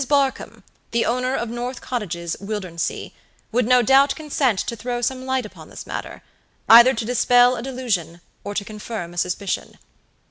Barkamb, 0.09 0.63
the 0.89 1.05
owner 1.05 1.35
of 1.35 1.47
North 1.49 1.79
Cottages, 1.79 2.35
Wildernsea, 2.41 3.11
would 3.51 3.67
no 3.67 3.83
doubt 3.83 4.15
consent 4.15 4.57
to 4.57 4.75
throw 4.75 4.99
some 4.99 5.27
light 5.27 5.45
upon 5.45 5.69
this 5.69 5.85
matter; 5.85 6.23
either 6.67 6.95
to 6.95 7.05
dispel 7.05 7.55
a 7.55 7.61
delusion 7.61 8.19
or 8.43 8.55
to 8.55 8.65
confirm 8.65 9.13
a 9.13 9.17
suspicion. 9.19 9.77